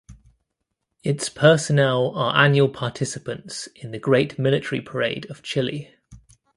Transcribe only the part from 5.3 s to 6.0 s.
Chile.